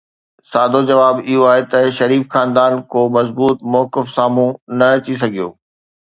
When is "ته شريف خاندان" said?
1.71-2.71